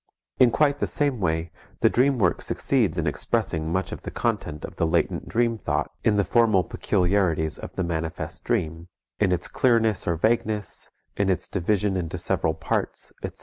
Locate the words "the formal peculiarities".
6.15-7.59